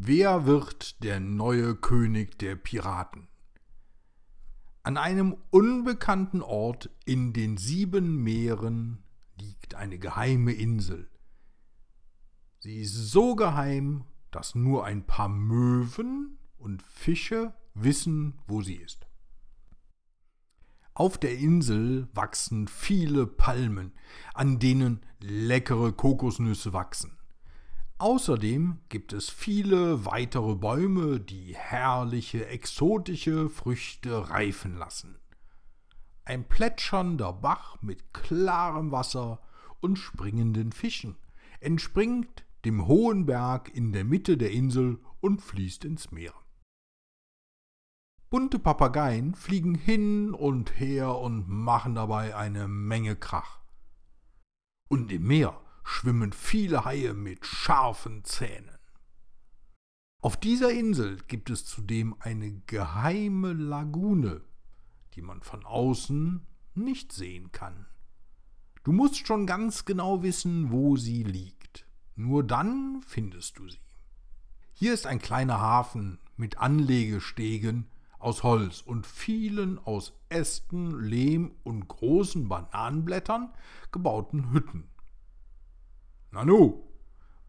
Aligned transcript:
Wer 0.00 0.46
wird 0.46 1.02
der 1.02 1.18
neue 1.18 1.74
König 1.74 2.38
der 2.38 2.54
Piraten? 2.54 3.26
An 4.84 4.96
einem 4.96 5.36
unbekannten 5.50 6.40
Ort 6.40 6.88
in 7.04 7.32
den 7.32 7.56
sieben 7.56 8.22
Meeren 8.22 9.02
liegt 9.40 9.74
eine 9.74 9.98
geheime 9.98 10.52
Insel. 10.52 11.10
Sie 12.60 12.80
ist 12.80 13.10
so 13.10 13.34
geheim, 13.34 14.04
dass 14.30 14.54
nur 14.54 14.84
ein 14.84 15.04
paar 15.04 15.28
Möwen 15.28 16.38
und 16.58 16.80
Fische 16.80 17.52
wissen, 17.74 18.38
wo 18.46 18.62
sie 18.62 18.76
ist. 18.76 19.08
Auf 20.94 21.18
der 21.18 21.36
Insel 21.36 22.06
wachsen 22.14 22.68
viele 22.68 23.26
Palmen, 23.26 23.92
an 24.32 24.60
denen 24.60 25.00
leckere 25.18 25.90
Kokosnüsse 25.90 26.72
wachsen. 26.72 27.17
Außerdem 28.00 28.78
gibt 28.88 29.12
es 29.12 29.28
viele 29.28 30.04
weitere 30.04 30.54
Bäume, 30.54 31.18
die 31.18 31.56
herrliche, 31.56 32.46
exotische 32.46 33.48
Früchte 33.48 34.30
reifen 34.30 34.76
lassen. 34.76 35.18
Ein 36.24 36.46
plätschernder 36.46 37.32
Bach 37.32 37.82
mit 37.82 38.14
klarem 38.14 38.92
Wasser 38.92 39.40
und 39.80 39.96
springenden 39.98 40.70
Fischen 40.70 41.16
entspringt 41.58 42.44
dem 42.64 42.86
hohen 42.86 43.26
Berg 43.26 43.74
in 43.74 43.92
der 43.92 44.04
Mitte 44.04 44.36
der 44.36 44.52
Insel 44.52 45.00
und 45.20 45.42
fließt 45.42 45.84
ins 45.84 46.12
Meer. 46.12 46.34
Bunte 48.30 48.60
Papageien 48.60 49.34
fliegen 49.34 49.74
hin 49.74 50.34
und 50.34 50.78
her 50.78 51.16
und 51.16 51.48
machen 51.48 51.96
dabei 51.96 52.36
eine 52.36 52.68
Menge 52.68 53.16
Krach. 53.16 53.58
Und 54.88 55.10
im 55.10 55.26
Meer 55.26 55.60
schwimmen 55.88 56.32
viele 56.32 56.84
Haie 56.84 57.14
mit 57.14 57.46
scharfen 57.46 58.22
Zähnen. 58.22 58.76
Auf 60.20 60.36
dieser 60.36 60.70
Insel 60.70 61.16
gibt 61.28 61.48
es 61.48 61.64
zudem 61.64 62.14
eine 62.20 62.52
geheime 62.66 63.54
Lagune, 63.54 64.42
die 65.14 65.22
man 65.22 65.42
von 65.42 65.64
außen 65.64 66.46
nicht 66.74 67.12
sehen 67.12 67.52
kann. 67.52 67.86
Du 68.84 68.92
musst 68.92 69.26
schon 69.26 69.46
ganz 69.46 69.86
genau 69.86 70.22
wissen, 70.22 70.70
wo 70.70 70.96
sie 70.96 71.22
liegt. 71.22 71.86
Nur 72.16 72.44
dann 72.44 73.00
findest 73.06 73.58
du 73.58 73.68
sie. 73.68 73.80
Hier 74.74 74.92
ist 74.92 75.06
ein 75.06 75.20
kleiner 75.20 75.58
Hafen 75.58 76.18
mit 76.36 76.58
Anlegestegen 76.58 77.88
aus 78.18 78.42
Holz 78.42 78.82
und 78.82 79.06
vielen 79.06 79.78
aus 79.78 80.12
Ästen, 80.28 81.00
Lehm 81.00 81.52
und 81.64 81.88
großen 81.88 82.46
Bananenblättern 82.46 83.54
gebauten 83.90 84.52
Hütten. 84.52 84.90
Nanu, 86.30 86.84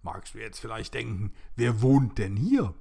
magst 0.01 0.33
du 0.33 0.39
jetzt 0.39 0.59
vielleicht 0.59 0.93
denken, 0.93 1.33
wer 1.55 1.81
wohnt 1.81 2.17
denn 2.17 2.35
hier? 2.35 2.73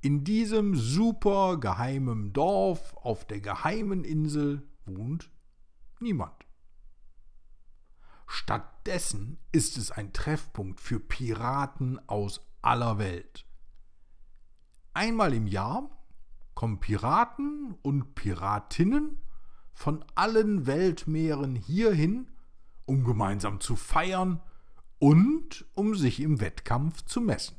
In 0.00 0.24
diesem 0.24 0.76
super 0.76 1.58
geheimen 1.58 2.32
Dorf 2.32 2.94
auf 2.96 3.26
der 3.26 3.40
geheimen 3.40 4.02
Insel 4.02 4.66
wohnt 4.86 5.30
niemand. 6.00 6.46
Stattdessen 8.26 9.38
ist 9.52 9.76
es 9.76 9.90
ein 9.90 10.12
Treffpunkt 10.12 10.80
für 10.80 11.00
Piraten 11.00 12.00
aus 12.08 12.46
aller 12.62 12.98
Welt. 12.98 13.44
Einmal 14.94 15.34
im 15.34 15.46
Jahr 15.46 15.90
kommen 16.54 16.80
Piraten 16.80 17.74
und 17.82 18.14
Piratinnen 18.14 19.18
von 19.72 20.04
allen 20.14 20.66
Weltmeeren 20.66 21.56
hierhin 21.56 22.30
um 22.90 23.04
gemeinsam 23.04 23.60
zu 23.60 23.76
feiern 23.76 24.40
und 24.98 25.64
um 25.74 25.94
sich 25.94 26.20
im 26.20 26.40
Wettkampf 26.40 27.04
zu 27.04 27.20
messen. 27.20 27.56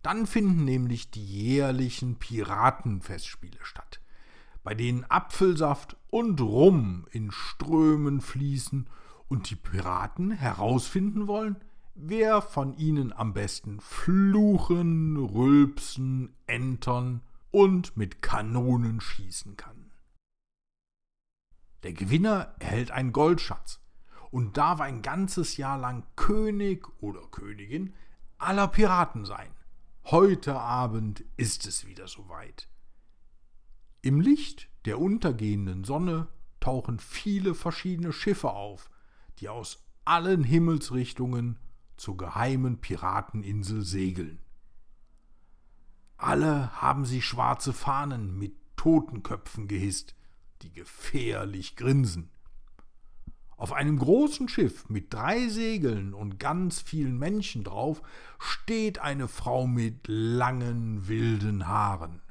Dann 0.00 0.26
finden 0.26 0.64
nämlich 0.64 1.10
die 1.10 1.24
jährlichen 1.24 2.16
Piratenfestspiele 2.16 3.58
statt, 3.60 4.00
bei 4.64 4.74
denen 4.74 5.04
Apfelsaft 5.04 5.98
und 6.08 6.40
Rum 6.40 7.06
in 7.10 7.30
Strömen 7.30 8.22
fließen 8.22 8.88
und 9.28 9.50
die 9.50 9.56
Piraten 9.56 10.30
herausfinden 10.30 11.26
wollen, 11.26 11.56
wer 11.94 12.40
von 12.40 12.72
ihnen 12.78 13.12
am 13.12 13.34
besten 13.34 13.80
fluchen, 13.80 15.18
rülpsen, 15.18 16.34
entern 16.46 17.20
und 17.50 17.98
mit 17.98 18.22
Kanonen 18.22 19.02
schießen 19.02 19.58
kann. 19.58 19.90
Der 21.82 21.92
Gewinner 21.92 22.54
erhält 22.60 22.92
einen 22.92 23.12
Goldschatz 23.12 23.81
und 24.32 24.56
darf 24.56 24.80
ein 24.80 25.02
ganzes 25.02 25.56
Jahr 25.56 25.78
lang 25.78 26.04
König 26.16 26.88
oder 27.00 27.20
Königin 27.30 27.94
aller 28.38 28.66
Piraten 28.66 29.24
sein. 29.24 29.54
Heute 30.06 30.58
Abend 30.58 31.22
ist 31.36 31.66
es 31.66 31.86
wieder 31.86 32.08
soweit. 32.08 32.68
Im 34.00 34.20
Licht 34.20 34.68
der 34.86 34.98
untergehenden 34.98 35.84
Sonne 35.84 36.26
tauchen 36.58 36.98
viele 36.98 37.54
verschiedene 37.54 38.12
Schiffe 38.12 38.50
auf, 38.50 38.90
die 39.38 39.48
aus 39.48 39.84
allen 40.04 40.42
Himmelsrichtungen 40.42 41.58
zur 41.96 42.16
geheimen 42.16 42.80
Pirateninsel 42.80 43.82
segeln. 43.82 44.40
Alle 46.16 46.80
haben 46.80 47.04
sie 47.04 47.20
schwarze 47.20 47.72
Fahnen 47.72 48.38
mit 48.38 48.56
Totenköpfen 48.76 49.68
gehisst, 49.68 50.16
die 50.62 50.72
gefährlich 50.72 51.76
grinsen. 51.76 52.30
Auf 53.62 53.72
einem 53.72 53.96
großen 53.96 54.48
Schiff 54.48 54.88
mit 54.88 55.14
drei 55.14 55.46
Segeln 55.46 56.14
und 56.14 56.40
ganz 56.40 56.80
vielen 56.80 57.16
Menschen 57.16 57.62
drauf 57.62 58.02
steht 58.40 58.98
eine 58.98 59.28
Frau 59.28 59.68
mit 59.68 60.08
langen, 60.08 61.06
wilden 61.06 61.68
Haaren. 61.68 62.22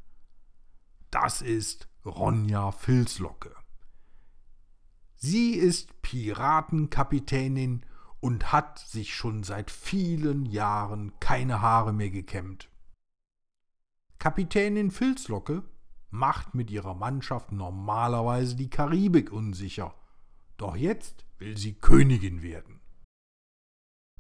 Das 1.09 1.41
ist 1.41 1.87
Ronja 2.03 2.73
Filzlocke. 2.73 3.55
Sie 5.15 5.53
ist 5.53 6.01
Piratenkapitänin 6.01 7.85
und 8.19 8.51
hat 8.51 8.79
sich 8.79 9.15
schon 9.15 9.43
seit 9.43 9.71
vielen 9.71 10.45
Jahren 10.45 11.13
keine 11.21 11.61
Haare 11.61 11.93
mehr 11.93 12.09
gekämmt. 12.09 12.69
Kapitänin 14.19 14.91
Filzlocke 14.91 15.63
macht 16.09 16.55
mit 16.55 16.69
ihrer 16.69 16.93
Mannschaft 16.93 17.53
normalerweise 17.53 18.57
die 18.57 18.69
Karibik 18.69 19.31
unsicher 19.31 19.95
doch 20.61 20.75
jetzt 20.75 21.25
will 21.39 21.57
sie 21.57 21.73
Königin 21.73 22.43
werden. 22.43 22.79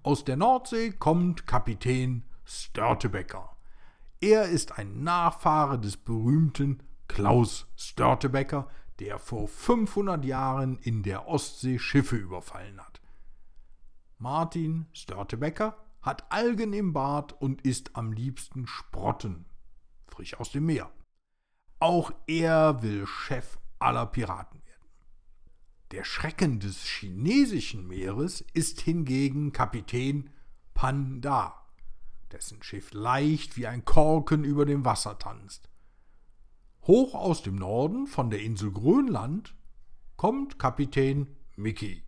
Aus 0.01 0.25
der 0.25 0.37
Nordsee 0.37 0.91
kommt 0.91 1.45
Kapitän 1.45 2.23
Störtebecker. 2.43 3.55
Er 4.19 4.45
ist 4.45 4.77
ein 4.79 5.03
Nachfahre 5.03 5.79
des 5.79 5.97
berühmten 5.97 6.81
Klaus 7.07 7.67
Störtebecker, 7.75 8.67
der 8.99 9.19
vor 9.19 9.47
500 9.47 10.25
Jahren 10.25 10.79
in 10.79 11.03
der 11.03 11.27
Ostsee 11.27 11.77
Schiffe 11.77 12.15
überfallen 12.15 12.79
hat. 12.79 13.01
Martin 14.17 14.87
Störtebecker 14.93 15.77
hat 16.01 16.31
Algen 16.31 16.73
im 16.73 16.93
Bart 16.93 17.39
und 17.39 17.61
isst 17.61 17.95
am 17.95 18.11
liebsten 18.11 18.65
Sprotten, 18.65 19.45
frisch 20.07 20.39
aus 20.39 20.51
dem 20.51 20.65
Meer. 20.65 20.91
Auch 21.79 22.11
er 22.25 22.81
will 22.81 23.05
Chef 23.05 23.59
aller 23.77 24.07
Piraten 24.07 24.61
der 25.91 26.05
Schrecken 26.05 26.59
des 26.59 26.85
chinesischen 26.85 27.87
Meeres 27.87 28.45
ist 28.53 28.81
hingegen 28.81 29.51
Kapitän 29.51 30.29
Pan 30.73 31.19
Da, 31.21 31.65
dessen 32.31 32.63
Schiff 32.63 32.93
leicht 32.93 33.57
wie 33.57 33.67
ein 33.67 33.83
Korken 33.83 34.45
über 34.45 34.65
dem 34.65 34.85
Wasser 34.85 35.19
tanzt. 35.19 35.69
Hoch 36.83 37.13
aus 37.13 37.43
dem 37.43 37.55
Norden 37.55 38.07
von 38.07 38.29
der 38.29 38.41
Insel 38.41 38.71
Grönland 38.71 39.53
kommt 40.15 40.57
Kapitän 40.57 41.27
Mickey. 41.57 42.03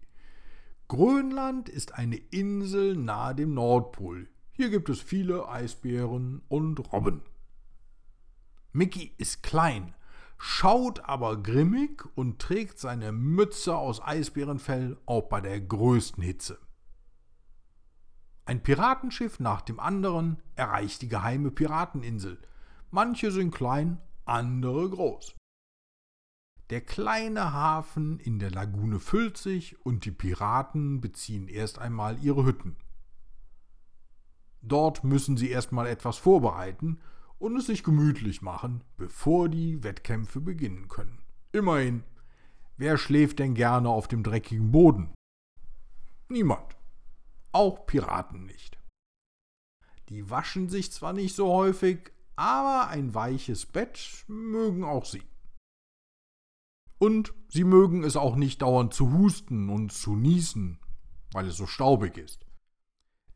Grönland 0.87 1.67
ist 1.67 1.93
eine 1.93 2.15
Insel 2.15 2.95
nahe 2.95 3.35
dem 3.35 3.53
Nordpol. 3.53 4.29
Hier 4.53 4.69
gibt 4.69 4.89
es 4.89 5.01
viele 5.01 5.49
Eisbären 5.49 6.41
und 6.47 6.79
Robben. 6.93 7.21
Mickey 8.71 9.13
ist 9.17 9.43
klein, 9.43 9.93
schaut 10.45 11.05
aber 11.05 11.41
grimmig 11.41 12.03
und 12.15 12.37
trägt 12.37 12.77
seine 12.77 13.13
Mütze 13.13 13.77
aus 13.77 14.01
Eisbärenfell 14.01 14.97
auch 15.05 15.29
bei 15.29 15.39
der 15.39 15.61
größten 15.61 16.21
Hitze. 16.21 16.59
Ein 18.43 18.61
Piratenschiff 18.61 19.39
nach 19.39 19.61
dem 19.61 19.79
anderen 19.79 20.43
erreicht 20.55 21.01
die 21.01 21.07
geheime 21.07 21.49
Pirateninsel. 21.49 22.41
Manche 22.91 23.31
sind 23.31 23.55
klein, 23.55 24.01
andere 24.25 24.89
groß. 24.89 25.33
Der 26.71 26.81
kleine 26.81 27.53
Hafen 27.53 28.19
in 28.19 28.37
der 28.39 28.51
Lagune 28.51 28.99
füllt 28.99 29.37
sich 29.37 29.79
und 29.85 30.03
die 30.03 30.11
Piraten 30.11 30.99
beziehen 30.99 31.47
erst 31.47 31.79
einmal 31.79 32.21
ihre 32.21 32.43
Hütten. 32.43 32.75
Dort 34.61 35.05
müssen 35.05 35.37
sie 35.37 35.49
erstmal 35.49 35.87
etwas 35.87 36.17
vorbereiten 36.17 36.99
und 37.43 37.57
es 37.57 37.65
sich 37.65 37.83
gemütlich 37.83 38.41
machen, 38.41 38.85
bevor 38.95 39.49
die 39.49 39.83
Wettkämpfe 39.83 40.39
beginnen 40.39 40.87
können. 40.87 41.21
Immerhin, 41.51 42.03
wer 42.77 42.97
schläft 42.97 43.39
denn 43.39 43.53
gerne 43.53 43.89
auf 43.89 44.07
dem 44.07 44.23
dreckigen 44.23 44.71
Boden? 44.71 45.13
Niemand. 46.29 46.77
Auch 47.51 47.85
Piraten 47.85 48.45
nicht. 48.45 48.79
Die 50.07 50.29
waschen 50.29 50.69
sich 50.69 50.93
zwar 50.93 51.11
nicht 51.11 51.35
so 51.35 51.51
häufig, 51.51 52.13
aber 52.37 52.87
ein 52.87 53.13
weiches 53.13 53.65
Bett 53.65 54.23
mögen 54.27 54.85
auch 54.85 55.03
sie. 55.03 55.23
Und 56.97 57.33
sie 57.49 57.65
mögen 57.65 58.05
es 58.05 58.15
auch 58.15 58.37
nicht 58.37 58.61
dauernd 58.61 58.93
zu 58.93 59.11
husten 59.11 59.69
und 59.69 59.91
zu 59.91 60.15
niesen, 60.15 60.79
weil 61.33 61.47
es 61.47 61.57
so 61.57 61.67
staubig 61.67 62.17
ist. 62.17 62.45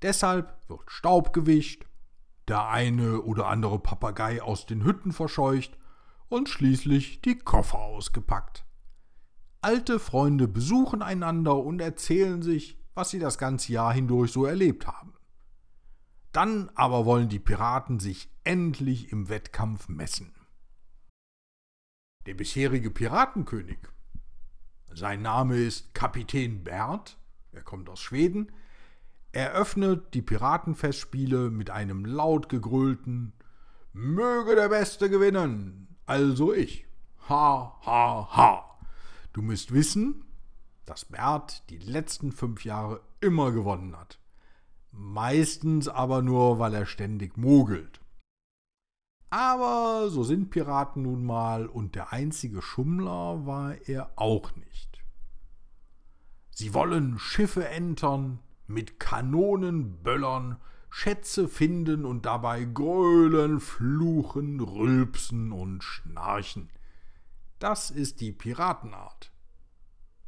Deshalb 0.02 0.58
wird 0.70 0.90
Staub 0.90 1.34
gewischt, 1.34 1.87
der 2.48 2.68
eine 2.68 3.22
oder 3.22 3.48
andere 3.48 3.80
Papagei 3.80 4.42
aus 4.42 4.66
den 4.66 4.84
Hütten 4.84 5.12
verscheucht 5.12 5.78
und 6.30 6.50
schließlich 6.50 7.22
die 7.22 7.38
Koffer 7.38 7.80
ausgepackt. 7.80 8.66
Alte 9.62 10.00
Freunde 10.00 10.48
besuchen 10.48 11.02
einander 11.02 11.58
und 11.58 11.82
erzählen 11.82 12.42
sich, 12.42 12.80
was 12.94 13.10
sie 13.10 13.20
das 13.20 13.38
ganze 13.38 13.74
Jahr 13.74 13.94
hindurch 13.94 14.32
so 14.32 14.46
erlebt 14.46 14.88
haben. 14.88 15.14
Dann 16.32 16.70
aber 16.76 17.06
wollen 17.06 17.30
die 17.30 17.40
Piraten 17.40 18.00
sich 18.00 18.30
endlich 18.44 19.12
im 19.12 19.30
Wettkampf 19.30 19.90
messen. 19.90 20.34
Der 22.26 22.34
bisherige 22.34 22.92
Piratenkönig, 22.92 23.80
sein 24.94 25.22
Name 25.22 25.58
ist 25.58 25.94
Kapitän 25.94 26.64
Bert, 26.64 27.18
er 27.52 27.62
kommt 27.62 27.90
aus 27.90 28.00
Schweden, 28.00 28.52
eröffnet 29.32 30.14
die 30.14 30.22
Piratenfestspiele 30.22 31.50
mit 31.50 31.70
einem 31.70 32.06
laut 32.06 32.50
gegrölten 32.50 33.34
Möge 33.94 34.56
der 34.56 34.70
Beste 34.70 35.10
gewinnen, 35.10 35.96
also 36.06 36.54
ich. 36.54 36.86
Ha, 37.30 37.80
ha, 37.86 38.30
ha. 38.36 38.80
Du 39.34 39.42
müsst 39.42 39.74
wissen, 39.74 40.24
dass 40.86 41.06
Bert 41.06 41.70
die 41.70 41.78
letzten 41.78 42.32
fünf 42.32 42.64
Jahre 42.64 43.02
immer 43.20 43.52
gewonnen 43.52 43.98
hat. 43.98 44.20
Meistens 44.92 45.88
aber 45.88 46.22
nur, 46.22 46.60
weil 46.60 46.74
er 46.74 46.86
ständig 46.86 47.38
mogelt. 47.38 48.00
Aber 49.30 50.10
so 50.10 50.24
sind 50.24 50.50
Piraten 50.50 51.04
nun 51.04 51.26
mal 51.26 51.68
und 51.68 51.96
der 51.96 52.14
einzige 52.14 52.62
Schummler 52.62 53.46
war 53.46 53.76
er 53.88 54.12
auch 54.16 54.56
nicht. 54.56 55.04
Sie 56.52 56.74
wollen 56.74 57.20
Schiffe 57.20 57.68
entern, 57.68 58.40
mit 58.68 59.00
Kanonen 59.00 60.04
böllern, 60.04 60.58
Schätze 60.90 61.48
finden 61.48 62.06
und 62.06 62.26
dabei 62.26 62.64
grölen, 62.64 63.60
fluchen, 63.60 64.60
rülpsen 64.60 65.52
und 65.52 65.84
schnarchen. 65.84 66.70
Das 67.60 67.92
ist 67.92 68.22
die 68.22 68.32
Piratenart. 68.32 69.32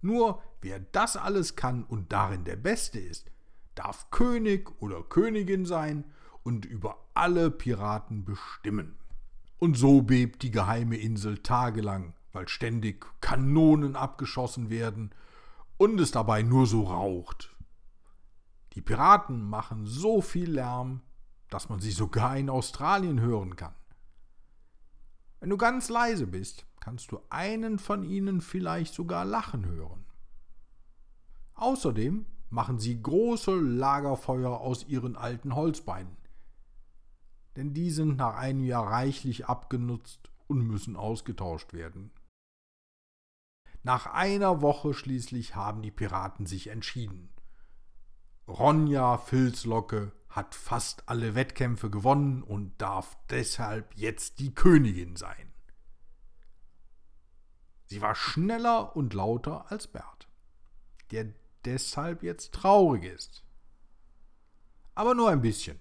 Nur 0.01 0.41
wer 0.61 0.79
das 0.79 1.17
alles 1.17 1.55
kann 1.55 1.83
und 1.83 2.11
darin 2.11 2.43
der 2.43 2.55
Beste 2.55 2.99
ist, 2.99 3.31
darf 3.75 4.09
König 4.11 4.69
oder 4.81 5.03
Königin 5.03 5.65
sein 5.65 6.05
und 6.43 6.65
über 6.65 6.97
alle 7.13 7.51
Piraten 7.51 8.25
bestimmen. 8.25 8.95
Und 9.57 9.77
so 9.77 10.01
bebt 10.01 10.41
die 10.41 10.51
geheime 10.51 10.97
Insel 10.97 11.39
tagelang, 11.39 12.13
weil 12.31 12.47
ständig 12.47 13.05
Kanonen 13.21 13.95
abgeschossen 13.95 14.69
werden 14.69 15.11
und 15.77 15.99
es 15.99 16.11
dabei 16.11 16.41
nur 16.43 16.65
so 16.65 16.83
raucht. 16.83 17.55
Die 18.79 18.85
Piraten 18.85 19.41
machen 19.41 19.85
so 19.85 20.21
viel 20.21 20.51
Lärm, 20.51 21.01
dass 21.49 21.67
man 21.67 21.81
sie 21.81 21.91
sogar 21.91 22.37
in 22.37 22.49
Australien 22.49 23.19
hören 23.19 23.57
kann. 23.57 23.75
Wenn 25.41 25.49
du 25.49 25.57
ganz 25.57 25.89
leise 25.89 26.25
bist, 26.25 26.65
kannst 26.79 27.11
du 27.11 27.19
einen 27.29 27.77
von 27.77 28.05
ihnen 28.05 28.39
vielleicht 28.39 28.93
sogar 28.93 29.25
lachen 29.25 29.65
hören. 29.65 30.05
Außerdem 31.55 32.25
machen 32.49 32.79
sie 32.79 33.01
große 33.01 33.53
Lagerfeuer 33.53 34.61
aus 34.61 34.87
ihren 34.87 35.17
alten 35.17 35.55
Holzbeinen, 35.55 36.15
denn 37.57 37.73
die 37.73 37.91
sind 37.91 38.15
nach 38.15 38.35
einem 38.35 38.63
Jahr 38.63 38.87
reichlich 38.89 39.47
abgenutzt 39.47 40.31
und 40.47 40.65
müssen 40.65 40.95
ausgetauscht 40.95 41.73
werden. 41.73 42.11
Nach 43.83 44.05
einer 44.05 44.61
Woche 44.61 44.93
schließlich 44.93 45.57
haben 45.57 45.81
die 45.81 45.91
Piraten 45.91 46.45
sich 46.45 46.67
entschieden. 46.67 47.29
Ronja 48.49 49.19
Filzlocke 49.19 50.11
hat 50.27 50.55
fast 50.55 51.07
alle 51.07 51.35
Wettkämpfe 51.35 51.91
gewonnen 51.91 52.41
und 52.41 52.81
darf 52.81 53.15
deshalb 53.29 53.95
jetzt 53.95 54.39
die 54.39 54.55
Königin 54.55 55.15
sein. 55.15 55.53
Sie 57.85 58.01
war 58.01 58.15
schneller 58.15 58.95
und 58.95 59.13
lauter 59.13 59.71
als 59.71 59.85
Bert, 59.85 60.27
der 61.11 61.31
deshalb 61.63 62.23
jetzt 62.23 62.53
traurig 62.53 63.03
ist. 63.03 63.43
Aber 64.95 65.13
nur 65.13 65.29
ein 65.29 65.41
bisschen. 65.41 65.79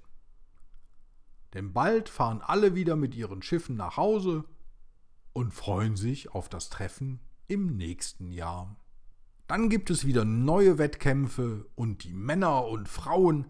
Denn 1.55 1.73
bald 1.73 2.11
fahren 2.11 2.43
alle 2.43 2.75
wieder 2.75 2.97
mit 2.97 3.15
ihren 3.15 3.41
Schiffen 3.43 3.77
nach 3.77 3.97
Hause 3.97 4.45
und 5.33 5.55
freuen 5.55 5.97
sich 5.97 6.35
auf 6.35 6.51
das 6.51 6.69
Treffen 6.69 7.21
im 7.47 7.79
nächsten 7.79 8.31
Jahr. 8.31 8.77
Dann 9.49 9.71
gibt 9.71 9.89
es 9.89 10.07
wieder 10.07 10.27
neue 10.27 10.77
Wettkämpfe 10.77 11.67
und 11.75 12.05
die 12.05 12.13
Männer 12.13 12.67
und 12.67 12.87
Frauen 12.87 13.47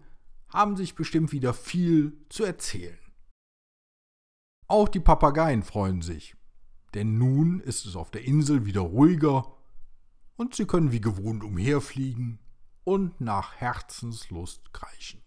haben 0.47 0.77
sich 0.77 0.95
bestimmt 0.95 1.33
wieder 1.33 1.53
viel 1.53 2.25
zu 2.29 2.45
erzählen. 2.45 2.97
Auch 4.67 4.87
die 4.87 5.01
Papageien 5.01 5.61
freuen 5.61 6.01
sich, 6.01 6.35
denn 6.93 7.17
nun 7.17 7.59
ist 7.59 7.85
es 7.85 7.97
auf 7.97 8.11
der 8.11 8.23
Insel 8.23 8.65
wieder 8.65 8.81
ruhiger 8.81 9.57
und 10.37 10.55
sie 10.55 10.65
können 10.65 10.93
wie 10.93 11.01
gewohnt 11.01 11.43
umherfliegen 11.43 12.39
und 12.85 13.19
nach 13.19 13.55
Herzenslust 13.55 14.73
kreischen. 14.73 15.21